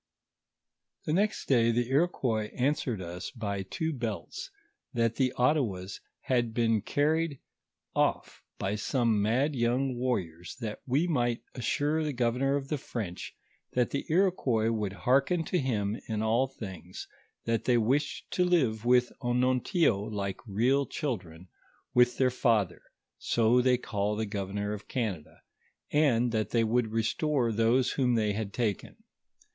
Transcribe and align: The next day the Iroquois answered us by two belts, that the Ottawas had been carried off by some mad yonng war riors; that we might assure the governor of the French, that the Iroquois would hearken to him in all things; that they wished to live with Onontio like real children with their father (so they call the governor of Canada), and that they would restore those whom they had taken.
The 1.05 1.13
next 1.13 1.45
day 1.45 1.69
the 1.69 1.89
Iroquois 1.91 2.47
answered 2.55 3.03
us 3.03 3.29
by 3.29 3.61
two 3.61 3.93
belts, 3.93 4.49
that 4.95 5.17
the 5.17 5.31
Ottawas 5.37 5.99
had 6.21 6.55
been 6.55 6.81
carried 6.81 7.37
off 7.95 8.41
by 8.57 8.73
some 8.77 9.21
mad 9.21 9.53
yonng 9.53 9.93
war 9.95 10.17
riors; 10.19 10.57
that 10.57 10.81
we 10.87 11.05
might 11.05 11.43
assure 11.53 12.03
the 12.03 12.13
governor 12.13 12.55
of 12.55 12.69
the 12.69 12.79
French, 12.79 13.35
that 13.73 13.91
the 13.91 14.03
Iroquois 14.09 14.71
would 14.71 14.93
hearken 15.05 15.43
to 15.43 15.59
him 15.59 15.99
in 16.07 16.23
all 16.23 16.47
things; 16.47 17.07
that 17.45 17.65
they 17.65 17.77
wished 17.77 18.25
to 18.31 18.43
live 18.43 18.83
with 18.83 19.11
Onontio 19.21 19.99
like 20.01 20.39
real 20.47 20.87
children 20.87 21.47
with 21.93 22.17
their 22.17 22.31
father 22.31 22.81
(so 23.19 23.61
they 23.61 23.77
call 23.77 24.15
the 24.15 24.25
governor 24.25 24.73
of 24.73 24.87
Canada), 24.87 25.43
and 25.91 26.31
that 26.31 26.49
they 26.49 26.63
would 26.63 26.87
restore 26.87 27.51
those 27.51 27.91
whom 27.91 28.15
they 28.15 28.33
had 28.33 28.51
taken. 28.51 28.95